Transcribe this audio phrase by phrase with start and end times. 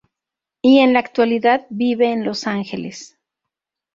[0.63, 3.19] Y en la actualidad vive en Los Ángeles.